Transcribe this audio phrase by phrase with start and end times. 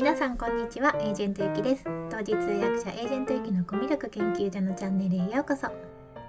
[0.00, 1.84] 皆さんこんにちはエージェントゆきです。
[2.08, 5.66] 当時通訳者エージェントゆきのコミュ力研究所のチャンネルへようこそ。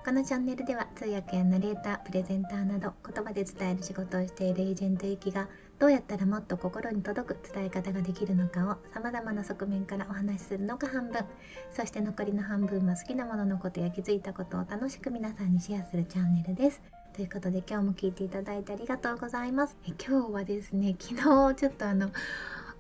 [0.04, 5.48] このチャンネルでは通訳やナレータープレゼンターなど言葉で伝える仕事をしているエージェントゆきが
[5.80, 11.24] どうやったらもっと心に届く伝え方ができるのかを様々な側面からお話しするのが半分。
[11.72, 16.82] そして残りの半分は好きなもののことや気づいたことを楽しく皆さんにシェアするチャンネルです。
[17.14, 19.78] ということで今日も聞いていただいてありがとうございます。
[19.88, 22.10] え今日はですね昨日ちょっとあの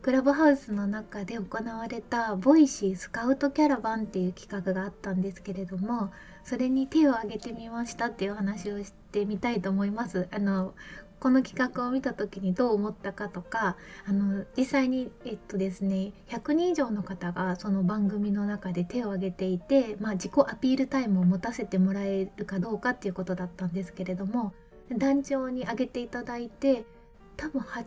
[0.02, 6.12] クラブハウスの中で行われたボイシースカウトキャラバンっていう企画があったんですけれども
[6.44, 10.27] それに手を挙げてみましたっていう話をしてみたいと思います。
[10.31, 10.73] あの
[11.20, 13.77] この企画を見た時にどう思ったかとか
[14.08, 24.52] あの実際にえっとですね100人以上の方がその番組の中で手を挙げていて、まあ、自己アピールタイムを持たせてもらえるかどうかっていうことだったんですけれども
[24.97, 26.86] 壇上に挙げていただいて
[27.38, 27.85] 多分8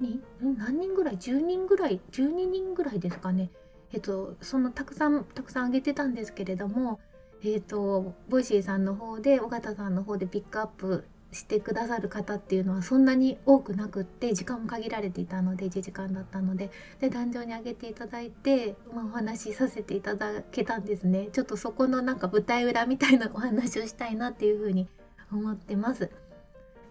[0.00, 0.22] 人？
[0.40, 3.50] 何人ぐらい？10人ぐらい？12人ぐらいですかね。
[3.92, 7.00] えっとそのたくさんたくさん挙げてたんですけれども
[7.42, 16.70] えっとボイシーさんの方で尾形さんの方でピックアップしてくださる方っていうのはそんなに多くなくって時間も限られていたので1時間だったので。
[16.98, 21.28] で壇上に上げていただいて、まあ、お話しさせていただけたんですね。
[21.32, 24.88] ちょっとそこのなんか舞台裏みたいなお話をしたいなっていうふうに
[25.32, 26.10] 思ってます。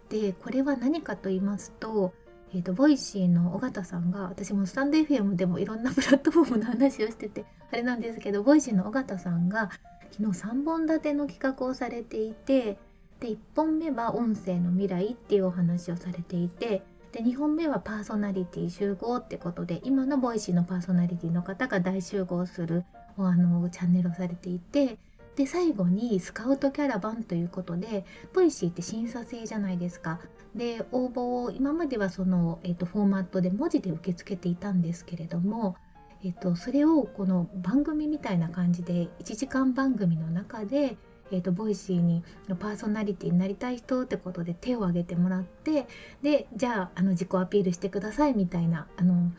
[0.09, 2.13] でこれは何かと言いますと,、
[2.53, 9.69] えーと、ボイシーの尾形さんが私もスタンド FM でもいろんなプラットフォームの話をしててあれなんですけどボイシーの尾形さんが
[10.11, 12.77] 昨日3本立ての企画をされていて
[13.19, 22.85] で1本目は音声の未来っていうお話をされていてで2本目はパーソナリティ集合ってことで今のボイシーのパーソナリティの方が大集合する
[23.17, 24.97] あのチャンネルをされていて
[25.39, 30.19] で最後にスカウトキャラバンということでボイシーって審査制じゃないですか。
[30.53, 35.77] で応募を今まではその、えーと、フォーマットで文字で受け付けていたんですけれども、
[36.25, 40.97] えーとそれをこの番組みたいな感じで1時間番組の中で
[41.31, 42.23] えーと、ボイシーに
[42.59, 45.87] パーソナリティになりたい人ってことで手を挙げてもらって
[46.23, 49.31] でじゃああの自己アピールしてくださいみたいなあの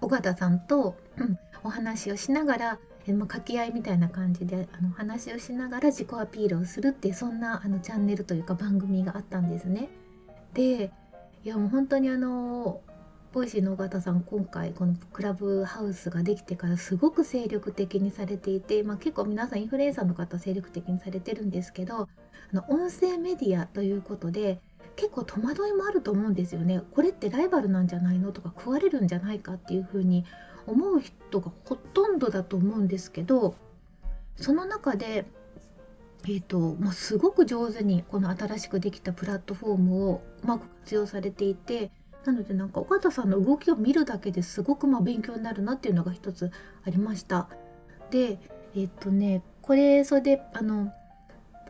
[0.00, 0.96] 尾形さんと、
[1.62, 2.78] お話をしながら、
[3.12, 9.88] まあ、掛け合いみたいな感じであの話をしながら自己アピールをするってそんなあのチャンネルというか番組があったんですね。
[10.54, 10.90] で
[11.44, 12.80] いやもう本当にあの
[13.32, 22.08] ボイシーの尾形さん今回このクラブハウスができてからすごく精力的にされていて、まあ、結構皆さんインフルエンサーの方精力的にされてるんですけどあ
[22.52, 24.60] の音声メディアということで
[24.96, 26.80] 結構戸惑いもあると思うんですよね。
[26.92, 30.24] これってライバルなんじゃないのとか食われるんじゃないかっていうふうに
[30.66, 33.54] 思う人がほとんどだと思うんですけど
[34.36, 35.26] その中で
[36.26, 41.90] えーとまあ、すごく上手にこの新しくできたプラットフォームをうまく活用されていて
[42.24, 46.50] なのでなんか尾形さんの動きを見るだけですごくま勉強になるなっていうのが一つ
[46.86, 47.48] ありました。
[48.10, 48.38] で
[48.74, 50.92] えっとねこれそれであの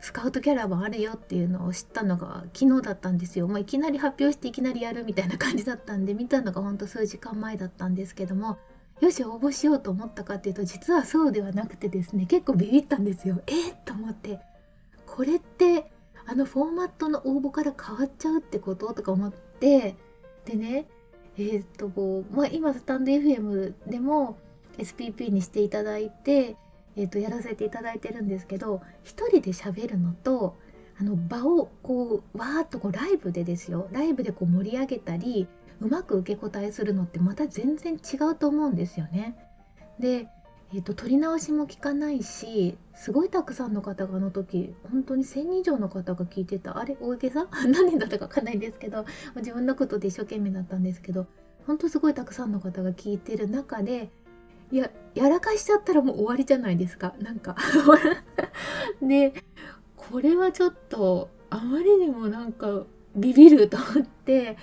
[0.01, 3.49] スカウトキャラバンあるよっていうのを知ったのが昨日だったんですよ。
[3.49, 8.59] まあ、いきなり発表していきなりやるみたいな感じだったんで見たのがほんと数時間前だったんですけども
[9.05, 13.43] よし応募しようと思ったかっていうと実はそうではなくてですね結構ビビったんですよ。
[13.47, 14.41] えー、と思って
[15.07, 15.91] これって
[16.27, 19.95] あのフォーマットの応募から変わっちゃうってこととか思って
[20.47, 20.87] でね
[21.37, 24.39] えー、っとこう、まあ、今スタンド FM でも
[24.79, 26.57] SPP にしていただいて、
[26.97, 30.57] えー、っとやらせていただいてるんですけど一人で喋るのと
[30.99, 35.47] あの場をこうわーっとこうライブでですよライブでこう盛り上げたり
[35.81, 39.37] うまく受け答えするのってまた全然違うと思うんですよね。
[39.99, 40.29] で
[40.73, 46.79] えーと、撮り直しも効かないしすごいたくさんの方があの時本当に1,000人以上の方が聞いてた。
[46.79, 47.47] あれ大げさ？
[47.69, 49.05] 何人だったか分かんないんですけど
[49.37, 51.27] 自分のことで一生懸命だったんですけど
[51.67, 54.11] 本当すごいたくさんの方が聞いてる中で
[54.73, 57.15] いややらかしちゃったらもう終わりじゃないですか。
[57.21, 57.55] なんか
[59.01, 59.33] で
[59.97, 64.57] これはちょっとあまりにもなんかビビると思って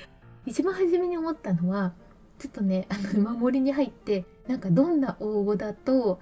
[0.46, 1.94] 一番初めに思ったのは
[2.40, 6.20] ちょっとねあの守りに入ってなんかどんな応募だと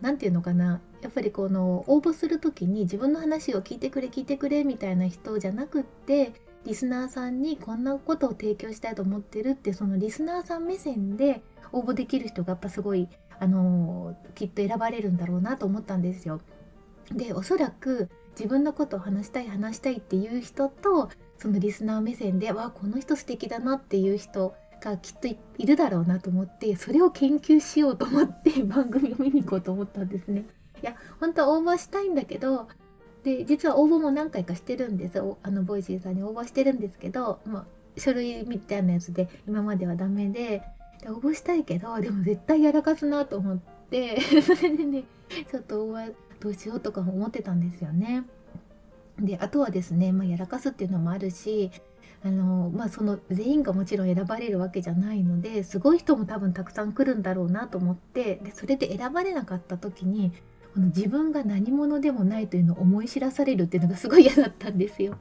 [0.00, 6.32] 何て言うのかなやっぱりこの応募する時に自分の話を聞いてくれ聞いてくれみたいな人じゃなくって
[6.64, 11.42] リスナーさんにこんなことを提供したいと思ってるってそのリスナーさん目線で
[11.72, 13.08] 応募できる人がやっぱすごい
[13.40, 16.40] あのきっと選ばれるんだろうなと思ったんですよ。
[17.10, 18.08] でおそらく
[18.38, 21.10] 自分のことを話したい話したいっていう人と
[21.42, 30.44] そのリスナー目線でわこの人素敵だなっていう人がきっといるだろうなと思ってそれを研究しようと思って 番組を見に行こうと思ったんですね。
[30.80, 32.68] いや本当は応募したいんだけど
[33.24, 40.62] で実は応募も何回かしてるんですあのボイシーさんに応募してるんですけど、まあ、書類みたいなやつで今まではダメで
[41.00, 43.58] で応募したいけどでも絶対やらかすなと思っ
[43.90, 45.04] て それでね
[45.50, 48.24] ちょっと応募どうしようとか思ってたんですよね。
[49.18, 51.70] であとはですね、まあ、やらかすっていうのもあるし
[52.24, 60.32] あのまあその全員がもちろん選ばれるわけじゃないのですごい人も多分たくさん来るんだろうなと思ってでそれで選ばれなかった時に
[60.74, 65.18] この自分が何者でもないというのを思い知らされるっていうのがすごい嫌だったんですよ。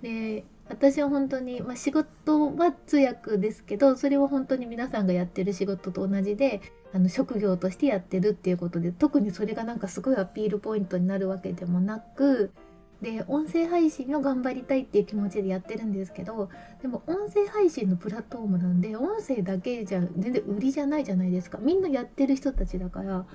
[0.00, 6.62] で私は本当に、まあ、仕事は通訳ですけどそれは本当に皆さんがやってる仕事と同じで
[6.94, 12.52] あの職業としてやってるっていうことで特にそれがなんかすごいアピールポイントになるわけでもなく
[13.02, 16.48] で音声配信を頑張りたいっていう気持ちでやってるんですけど
[16.80, 23.26] でも音声配信のプラットフォームなんで音声だけじゃ全然売りじゃないじゃないですかみんなやってる人たちだから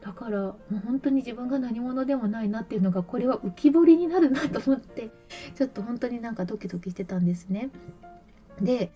[0.00, 5.10] だからもう本当に自分が何者でもないなっていうのがこれは浮き彫りになるなと思って
[5.56, 7.70] ちょっと本当になんかドキドキしてたんですね。
[8.60, 8.92] で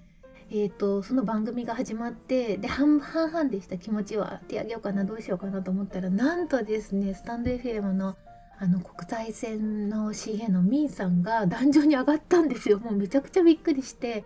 [0.55, 8.17] えーと、その番組が始まってで半々でした気持ちは手あげようかなどうしようかなと思ったらなんとですねスタンド FM の
[8.63, 12.79] あの国際線の CA のミンさんが壇上に上がったんですよ。
[12.79, 14.25] もうめちゃくちゃびっくりして。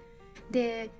[0.50, 0.90] で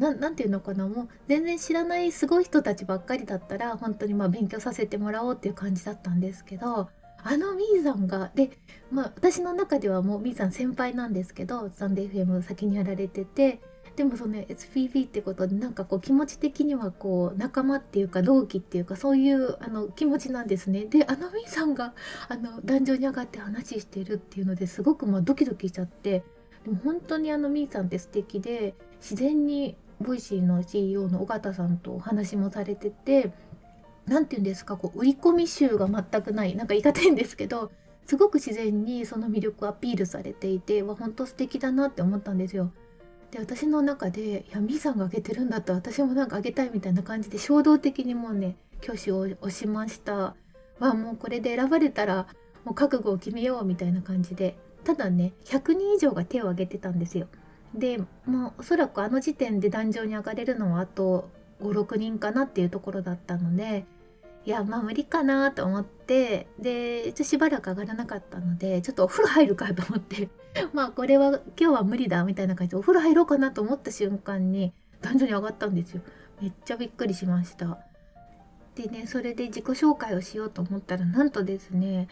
[0.00, 0.88] 何て言うのかな。
[0.88, 6.88] もう全然知らないすごい人たちばっかりだったら本当にまあ勉強させてもらおうっていう感じだったんですけど
[7.22, 8.58] あのミーさんがで
[8.90, 13.60] まあ私の中ではもうミーさん先輩なんですけどサンデー FM 先にやられてて
[13.96, 20.86] でもその SPB ってことでなんかこう気持ち的にはこう仲間っていうか同期っていうかそういうあの気持ちなんですね。
[20.86, 21.94] であのみーさんが
[22.28, 26.24] あの壇上に上がって話してるっていうのですごくまあドキドキしちゃって
[26.64, 33.32] でも本当にあのみーさんって素敵で自然にボイシーの CEO の尾形さんとお話もされてて
[34.06, 37.70] 何て言うんですかこう売り込み臭が全くないなんか言い方変ですけど
[38.06, 42.72] すごく自然にその魅力をアピールされていてわ本当素敵だなって思ったんですよ。
[43.30, 50.34] で私の中で「いやみーさんがあげてるんだったら私もなんかあげたい」みたいな感じで衝動的にもうね挙手を押しました。
[50.78, 52.26] わもうこれで選ばれたら
[52.64, 54.56] もう覚悟を決めようみたいな感じで。
[54.84, 57.28] ただね100人以上が手を挙げてたんですよ。
[57.74, 61.28] でもうおそらくあの時点で壇上に上がれるのはあと
[61.62, 63.84] 56人かなっていうところだったので
[64.44, 70.28] いやまあ無理かなと思ってでちょっとしばらく上がらなかったのでちょっとお風呂入るかと思って
[70.72, 76.02] まあこれは今日は無理だみたいな感じでお風呂入ろうかなと思った瞬間に壇上に上がったんですよ。
[76.40, 77.78] めっちゃびっくりしました。
[78.74, 82.08] でねそれで自己紹介をしようと思ったらなんとですね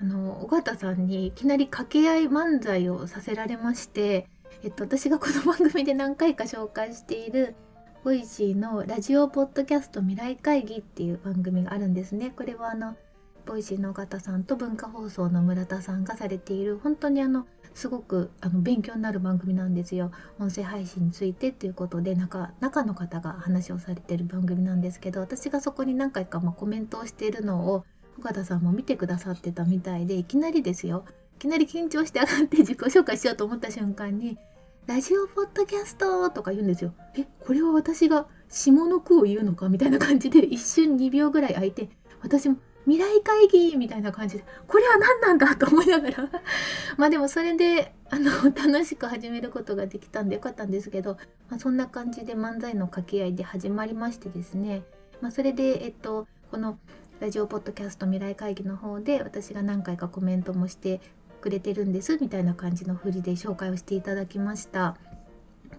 [0.00, 4.28] あの尾形さんにいきなり掛け合い漫才をさせられまして
[4.62, 7.54] えっと私がこの番組で何回か紹介している
[8.04, 12.34] ボイシーのラジオポッドキャスト未来会議っていう番組があるんですね。
[12.36, 12.96] これはあの
[13.46, 20.12] ボイシーの尾形さんと文化放送の村田さんがされている本当にあのすごくあの勉強になる番組なんですよ。
[20.38, 27.84] 音声配信についてっていうことで中中の方が話をされてる番組なんですけど私がそこに何回かまコメントをしているのを
[28.18, 31.04] 尾形さんも見てくださってたみたいでいきなりですよ。
[31.36, 34.38] いきなり緊張して上がって自己紹介しようと思った瞬間に
[34.86, 36.94] 「ラジオポッドキャスト」とか言うんですよ。
[37.18, 39.68] えこれは私が下の句を言うのか？
[39.68, 41.88] みたいな感じで一瞬2秒ぐらい空いて
[42.22, 46.28] 私も未来会議みたいな感じでこれは何なんだと思いながら
[46.96, 51.16] まあでもそれであの 楽しく始めることができたんでよかったんですけど、
[51.48, 54.82] まあ、そんな感じで漫才の掛け合いで始まりましてですね、
[55.20, 56.78] まあ、それでえっとこの
[57.20, 61.00] ラジオポッドキャスト未来会議の方で私が何回かコメントもして
[61.40, 64.96] くれてるんですみたいな感じの振りで紹介をしていただきました。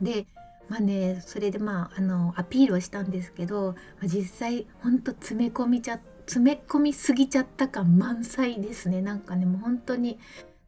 [0.02, 0.26] で
[0.70, 9.02] まあねそれでまああのアピールをしたんですけど、まあ、実際ほんと詰め込みちゃって詰め込みすぎちゃった感満載ですね。
[9.02, 10.20] なんかねもう本当に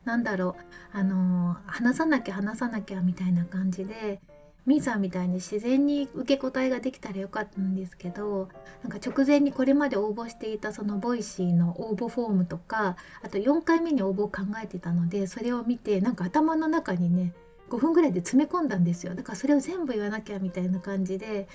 [0.06, 0.56] 何だろ
[0.94, 4.22] うあの、話さなきゃ話さなきゃみたいな感じで
[4.66, 8.50] みーさんみたいに自然に受け答えができたらよかったんですけど
[8.84, 17.34] なんか直前にこれまで応募していたそのボイシーの応募フォームとかあと4回目に応募を考えてたのでそれを見てなんか頭の中にね
[17.70, 19.14] 5分ぐらいで詰め込んだんですよ。
[19.14, 21.48] だからそれを全部言わなきゃみたいな感じで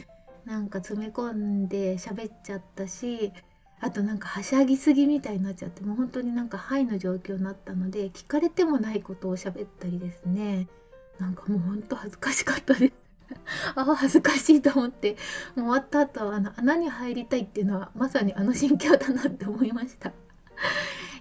[0.45, 3.33] なんか詰め込んで喋っちゃったし
[3.83, 10.69] あとなんかはしゃぎすぎみたいになっちゃってもう本当になんかハイの状況になったので聞かれてもないことを喋ったりですね。
[11.19, 12.93] なんかもうほんと恥ずかしかったです。
[13.75, 15.17] ああ恥ずかしいと思って。
[15.57, 20.11] もう終わった後あの穴に入りたいっていうのはまさにあの心境だなって思いました。
[20.11, 20.13] い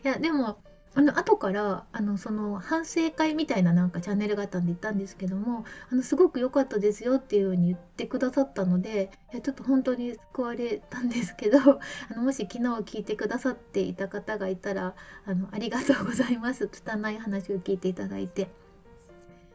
[0.04, 0.60] やでも
[0.94, 11.60] あの後からあのその反省会みたいななんかチャンネルがあったんで言ったんですけどもあのすごく良かったですよっていうように言ってくださったのでいやちょっと本当に救われたんですけど
[12.12, 14.94] あのもし昨日聞いてくださっていた方がいたら
[15.26, 18.50] あのありがとうございます拙い話を聞いていただいて。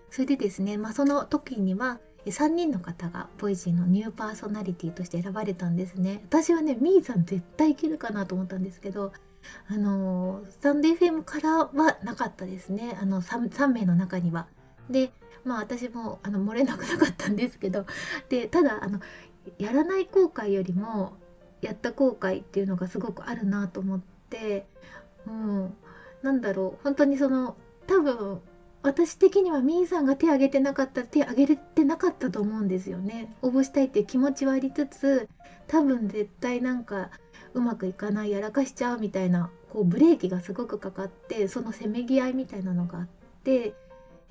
[0.09, 6.23] それでですね、まあ、その時には3人の方がボイシーのニューパーソナリティとして選ばれたんですね。
[6.25, 9.13] 私はねみーさん絶対いけるかなと思ったんですけど
[9.69, 12.97] あのスタンド FM からはなかったですね。
[13.01, 14.47] あの 3, 3名の中には。
[14.91, 15.13] で
[15.45, 17.87] まあ私もあの漏れなくなかったんですけど。
[18.29, 19.01] でただあの
[19.59, 21.17] やらない後悔よりも
[21.61, 24.01] やった後悔っていうのがすごくあるなと思っ
[24.31, 24.67] て。
[25.27, 25.75] うん、
[26.23, 26.83] なんだろう。
[26.85, 28.41] 本当にその多分
[28.87, 33.35] 私的にはみーさんが手挙げてなかったら手挙げれてなかったと思うんですよね。
[33.43, 35.29] 応募したいっていう気持ちはありつつ
[35.67, 37.11] 多分絶対なんか
[37.55, 43.09] うまくいかないやらかしちゃうみたいなこうブレーキがすごくかかってそのせめぎ合いみたいなのがあっ
[43.43, 43.75] て、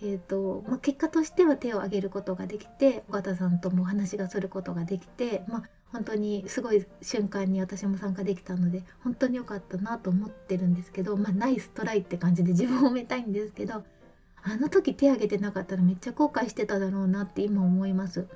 [0.01, 13.83] えーとまあ、結果としては手を挙げることができて尾形さんともお話がすることができて、まあ、本当にすごい瞬間に私も参加できたので本当に良かったなと思ってるんですけどまあナイストライって感じで自分を褒めたいんですけど
[14.47, 18.27] あの時手挙げてなかったらめっちゃ後悔してただろうなって今思います。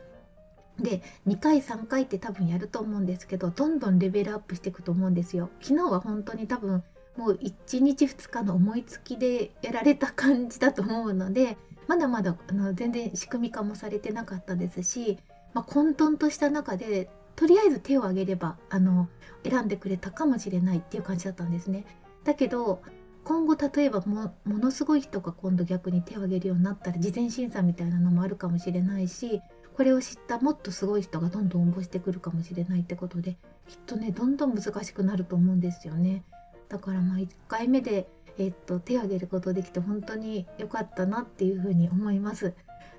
[0.79, 5.49] で2回3回って多分やると思うんですけどどんどんレベルアップしていくと思うんですよ。
[5.61, 6.83] 昨日は本当に多分
[7.15, 15.19] もう1日2日の思いつきでやられた感じだと思うのでまだまだあの全然仕組み化もされてなかったですし、
[15.53, 19.09] まあ、混沌とした中でとりあえず手を挙げればあの
[19.43, 21.85] 選んでくれたかもしれないっていう感じだったんですね。
[22.23, 22.81] だけど
[23.29, 29.39] 今後例えばものすごい人が今度逆に手を挙げるようになったら事前審査みたいなのもあるかもしれないし
[29.77, 36.23] これを知ったもっとすごい人がどんどん応募してくるかもしれないってことできっとねどんどん難しくなると思うんですよね。
[36.69, 38.07] だからまあ1回目で、
[38.39, 42.55] えっと、手を挙げることできて本当に良かったなっていうふうに思います。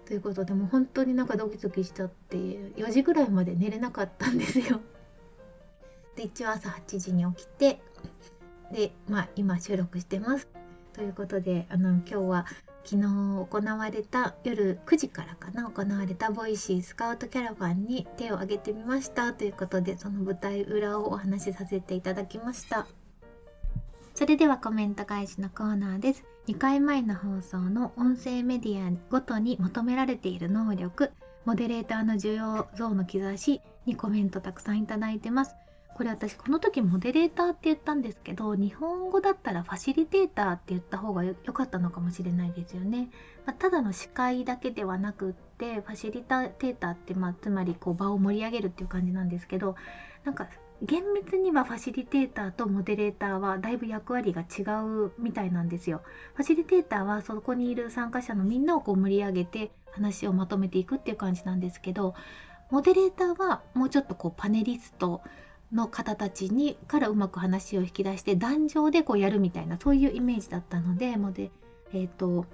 [0.07, 4.81] ということでもう本当になんかドキドキしちゃって4時ぐらいまで寝れなかったんですよ。
[6.15, 7.81] で一応朝8時に起きて
[8.73, 10.49] でまあ今収録してます。
[10.93, 12.47] ということであの今日は
[12.85, 22.87] 昨日行われた夜9時からかな行われたボイシースカウトキャラバンに手を挙げてみましたということでその舞台裏をお話しさせていただきました。
[24.15, 26.25] それではコメント返しのコーナーです。
[26.47, 31.13] 2回前の放送の音声メディアごとに求められている能力、
[31.45, 35.55] モデレーターの需要像の兆しにコメントたくさんいただいてます。
[36.01, 43.11] これ私この時モデレーターって言ったんですけど日本語だったらファシリテーターって言った方が良かったのかもしれないですよね。
[43.45, 49.77] まあ、ただの司会だけではなくってファシリテーターって、まあ、つまりこう場を盛り上げるっていう感じなんですけど
[50.25, 50.49] なんか
[50.81, 56.01] 厳密にはファシリテーターとモデレーターはだいぶ役割が違うみたいなんですよ。
[56.33, 62.15] ファシリテーターはそこにいる参加者のみんなをこう盛り上げて話をまとめていくっていう感じなんですけど
[62.71, 65.21] モデレーターはもうちょっとこうパネリスト
[65.73, 71.51] の方たちにからうまく話を引き出して壇上でこうやるみたいなそういうイメージだったのでモデ,、
[71.93, 72.47] えーと、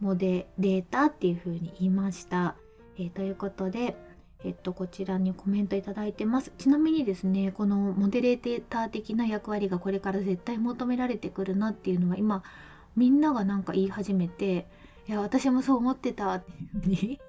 [0.00, 2.56] モデレーターっていうふうに言いました。
[2.96, 3.96] えー、ということで
[4.44, 6.52] えっと、こちらにコメントいただいてます。
[6.58, 12.42] ちなみにですね、このモデレーター的な役割がこれから絶対求められてくるなっていうのは今、
[12.94, 14.66] みんながなんか言い始めて、
[15.08, 17.20] いや、私もそう思ってたっていうふうに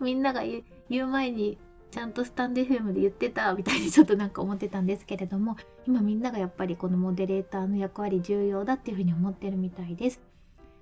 [0.00, 0.42] みんなが
[0.88, 1.58] 言う前に
[1.94, 10.20] ちゃんとスタンド FM で言ってたみたいにちょっとなんか思ってたんですけれども、今みんながやっぱりこのモデレーターの役割重要だっていうふうに思ってるみたいです。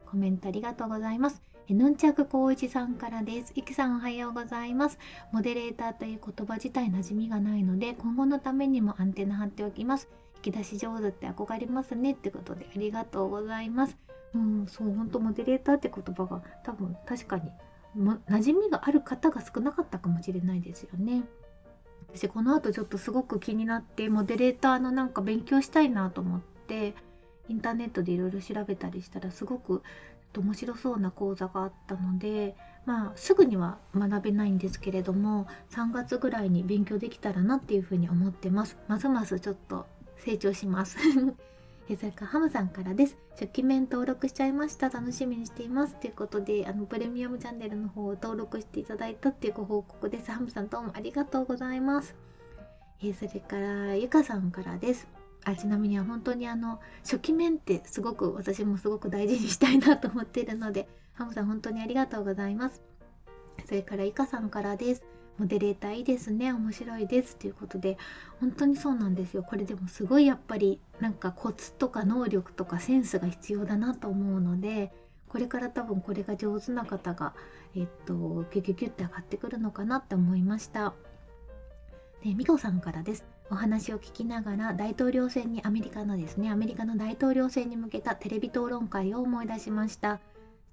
[0.06, 1.42] コメントありがとうございます。
[1.68, 3.52] ヌンチャク光一さんからです。
[3.54, 4.98] いきさんおはようございます。
[5.32, 10.08] モデレーターという言葉自体馴染みがないので、今後のためにもアンテナ張っておきます。
[10.36, 13.98] 引き出し上手って憧れますねってことでありがとうございます。
[14.34, 17.50] うん、そう、本当モデレーターって言葉が多分確かに、
[17.96, 21.22] 馴染みがある方が少なかったかもしれないですよね。
[22.14, 26.94] 私この後ちょっとすごく気になってモデレーターのなんか勉強したいなと思って
[27.48, 29.82] インターネットでいろいろ調べたりしたらすごく
[30.40, 32.56] 面白そうな講座があったので
[32.86, 39.86] まあすぐには学べないんですけれども3月ぐらいに勉強できたらなっていうふうに思ってますますますちょっと
[40.18, 40.98] 成長します
[41.88, 43.16] それからハムさんからです。
[43.32, 44.88] 初期面登録しちゃいました。
[44.88, 45.94] 楽しみにしています。
[45.96, 50.30] ということで、あの、プレミアムチャンネルの方を登録していただいたっていうご報告です。
[50.30, 52.14] ハムさんどうもありがとうございます。
[53.02, 55.08] えそれから、ゆかさんからです。
[55.44, 62.80] あちなみに本当にあの初期面ってすごく私もすごく大事にしたいなと思っているのでハムさん本当にありがとうございます
[63.66, 65.02] それからイカさんからです
[65.38, 67.98] モデレーターいいですね面白いですということで
[68.40, 69.42] 本当にそうなんですよ。
[69.42, 74.92] これでもすごいやっぱりなんかコツとか能力とかセンスが必要だなと思うので
[75.28, 77.34] これから多分これが上手な方が
[77.74, 80.94] えっとキュキュキュって上がってくるのかなって思いました。
[82.22, 83.24] でミコさんからです。
[83.50, 90.20] お話を聞きながら大統領選にアメリカのですねアメリカの大統領選に向けたテレビ討論会を思い出しました。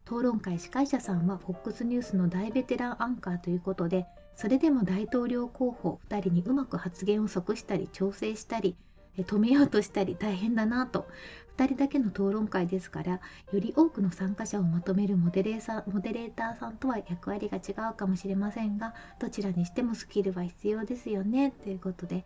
[0.06, 4.08] 討論会司会者さんは FOX ニュースの大ベテランアンカーということで
[4.40, 8.78] それでも大統領候補2人にうまく発言を即したり調整したり
[9.18, 11.10] 止めようとしたり大変だなと
[11.58, 13.20] 2人だけの討論会ですからよ
[13.52, 22.24] り多くの参加者をまとめるモデレーモデレーターさんとは役割が違うかもしれませんがどちらにしてもスキルは必要ですよねということで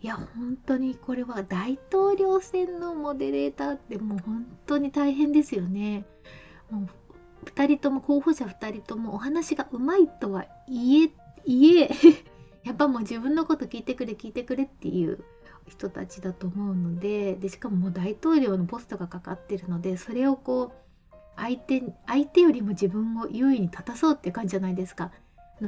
[0.00, 6.06] いや本当にこれは大統領選のモデレーターってもう本当に大変ですよね。
[6.70, 6.88] も
[7.44, 11.10] う2人とも候補者2人ともお話がうまいとはいえ
[11.44, 11.90] いえ
[12.64, 15.24] やっぱもう自分のこと聞いてくれ聞いてくれっていう
[15.66, 20.90] 人たちだと思うのででしかももう大統領のポストがかかってるのでそれをこう
[21.36, 25.10] 相手相手よりも自分を優位に立たそうってう感じじゃないですか。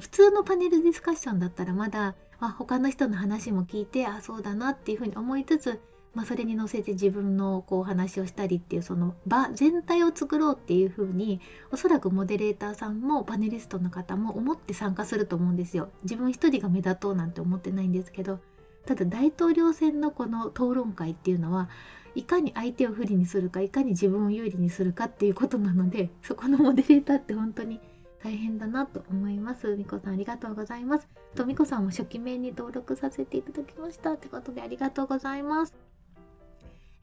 [0.00, 5.80] 普通のパネルディスカッションだったらまだ、まあ、他の人の話も聞いてあそうだなっていうふうに思いつつ、
[6.14, 11.40] まあ、それに乗せて自分のこう話をしたりっていうその場全体を作ろうっていうふうに
[11.70, 15.88] おそらくモデレーターさんもパネリストの方も思って参加すると思うんですよ。
[16.02, 18.40] 自分一人が目立とうなんて思ってないんですけど
[18.84, 21.70] ただ大統領選のこの討論会っていうのは
[22.14, 27.80] いかに相手を不利にするかいかに自分を有利にするかっていうことなのでそこのモデレーターって本当に
[28.22, 29.74] 大変だなと思います。
[29.76, 31.08] みこさんありがとうございます。
[31.34, 35.91] とみこさんも初期面に登録させていただきましたってことでありがとうございます。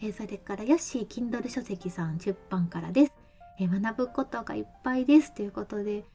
[0.02, 3.14] え、それからヨッシー Kindle 書籍さん出版からです。
[3.60, 6.06] え、学ぶことがいっぱいですということで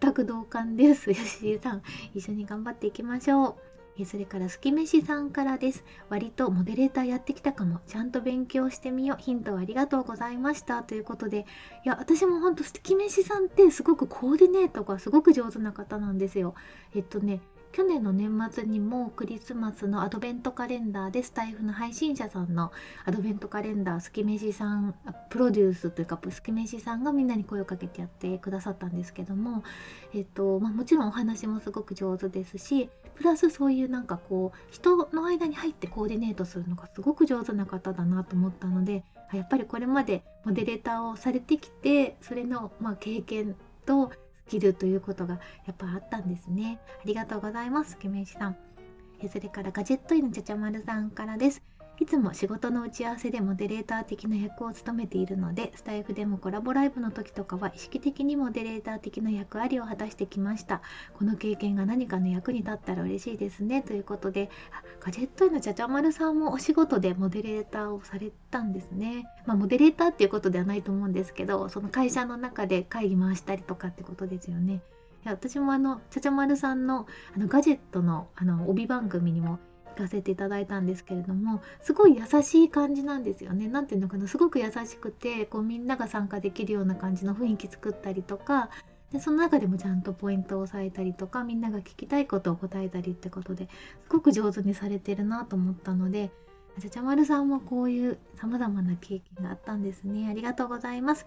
[0.00, 1.08] 全く同感です。
[1.08, 1.82] ヨッシーさん
[2.14, 3.56] 一緒に頑張っていきましょ
[3.98, 4.04] う。
[4.04, 5.84] それからすきめしさんからです。
[6.08, 7.80] 割とモデレーターやってきたかも。
[7.86, 9.22] ちゃんと勉強してみよう。
[9.22, 10.82] ヒントありがとうございました。
[10.82, 11.46] ということで、
[11.84, 16.54] いや、私もほんとすきめしさんってすごくコーディネートがすごく上手な方なんですよ。
[16.94, 17.40] えっとね、
[17.72, 22.72] 去年の年末にもクリスマスのアドベントカレンダーでスタイフの配信者さんの
[23.04, 24.94] アドベントカレンダースキメシさん
[25.30, 29.62] プロデュースというかスキメシさんがみんなに声をかけてやってくださったんですけども、
[30.14, 43.54] えっとまあ、もちろんお話もすごく上手ですしプラスそういうなんかこう人の間に入ってコーディネートするのがすごく上手な方だなと思ったのでやっぱりこれまでモデレーターをされてきてそれのまあ経験
[43.86, 44.10] と
[44.50, 45.34] 切るということが
[45.64, 46.80] やっぱあったんですね。
[46.88, 48.56] ありがとうございます、けめいしさん。
[49.22, 51.69] えそれからガジェットインのちゃちゃまるさんからです。
[52.00, 60.80] いつも仕事の打ち合わせでモデレーター的な役を務めているのでスタイフでもコラボライブの時とかは意識的にモデレーター的な役割を果たしてきました。
[61.18, 63.82] この経験が何かの役に立ったら嬉しいですね。
[63.82, 64.48] ということで
[65.00, 69.26] ガジェットイのちゃちゃまるさんもお仕事でモデレーターをされたんですね。
[69.44, 74.80] まあ、モデレーターっていうことではないと思うんですけどその会社の中で会議回したりとかってことですよね。
[75.22, 79.58] いや私もあのちゃちゃまるさんのあのガジェットのあの帯番組にも
[79.90, 83.68] 行かせていただいたんですけれどもすごい優しい感じなんですよね。
[83.68, 88.70] 何ていうのかなすごく優しくてこうみんなが参加できるような感じの雰囲気作ったりとか
[89.12, 93.68] でその中でもちゃんとポイントを押さえたりとかみんなが聞きたいことを答えたりってことで
[94.04, 96.30] すごく上手にされてるなと思ったので
[96.78, 100.28] じゃちゃまるさんもこういう様々な経験があったんですね。
[100.30, 101.26] ありがとうございます。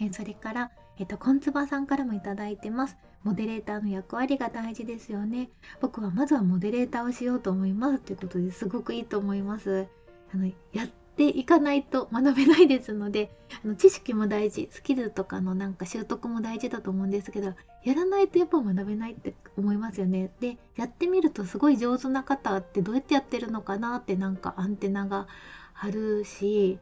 [0.00, 2.96] えそれから、えっと、こんつばさんからもいただいてます。
[3.24, 5.50] モデレーターの役割が大事ですよね。
[5.80, 9.86] 僕はまずはモデレーターをしようと思いますということですごくいいと思います。
[10.34, 13.30] あのやっていかないと学べないですので
[13.62, 17.54] あの知識も大事スキルとかのなんか習得も大事だと思うんですけど
[17.84, 20.30] やらないとやっぱ学べないって思いますよね。
[20.40, 25.26] でやってみるとすごい上手な方ってどうやってやってるのかなってなんかアンテナが
[25.74, 26.78] 張るし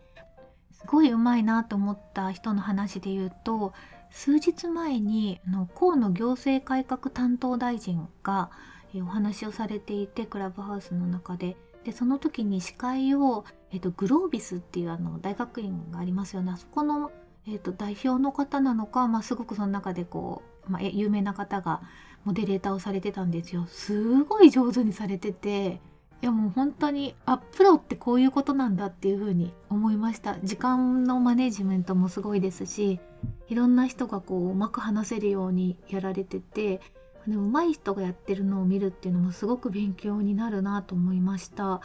[0.72, 3.72] すごい上手いなと思った人の話で言うと
[4.10, 8.50] 数日前にあの河野行政改革担当大臣が、
[8.94, 11.56] えお話をされていてクラブハウスの中で。
[11.84, 16.52] でその時に司会を、えっと、グロービスっていうあの大学院がありますよね。
[16.52, 17.10] あそこの、
[17.46, 21.80] えっと、代表の方なのか、まあ、すごくその中でこう、まあ、有名な方が
[22.24, 23.64] モデレーターをされてたんですよ。
[23.66, 25.80] すごい上手にされてて。
[26.22, 30.36] いやもう本当にあプロってこういうことなんだっていうふうに思いました。
[30.42, 33.00] 時間のマネジメントもすごいですし
[33.48, 36.80] いろんな人がこううまく話せるようにやられてて
[37.26, 41.80] でも上手い人がやってるのを見るっていうのもすごく勉強になるなと思いました。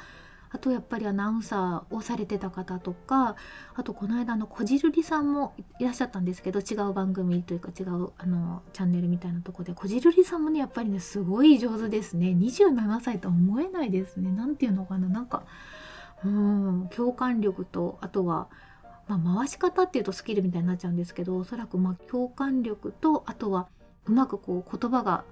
[0.55, 3.35] あとやっぱりアナウンサーをされてた方とか
[3.73, 12.27] あとこの間のこじるりさんもいらっしゃったんですけど違う番組というか違うあのチャンネルみたいなとこでこじるりさんもねやっぱりねすごい上手ですね。
[12.27, 14.31] 27歳とは思えないですね。
[14.31, 15.09] 何ていうのかな。
[15.09, 15.43] なんか
[16.23, 18.47] うん共感力とあとは
[19.07, 23.67] まあ、回し方っていうとスキルみたいになっちゃうんですけどおそらくま共感力とあとは
[24.05, 25.25] うまくこう言葉が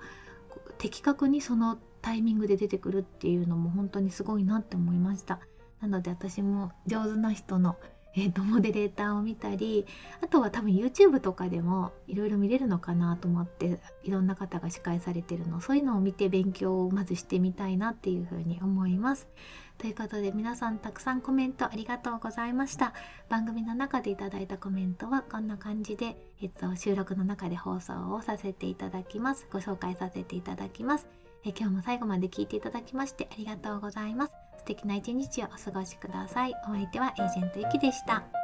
[0.77, 5.39] 的確にそのタイミングで出てくるっていうのも本当にすごいなって思いました
[5.81, 7.77] なので私も上手な人の
[8.15, 9.85] えー、とモデレーターを見たり
[10.21, 19.27] あとは多分 YouTube とかでもいろいろ見れるのかなと思っていろんな方が司会されてるのそういうのを見て勉強をまずしてみたいなっていうふうに思います。
[19.79, 22.93] ということで皆さんたくさんコメントありがとうございました。
[23.29, 29.47] 番組の中でいただいたコメントはこんな感じで、えっと、収録の中で放送をさせていただきます。
[29.51, 31.22] ご紹介させていただきます。
[31.45, 34.33] え今日も最後まで聞いていただきましてありがとうございます。
[34.57, 36.53] 素敵な一日をお過ごしください。
[36.69, 38.42] お相手はエージェントゆきでした。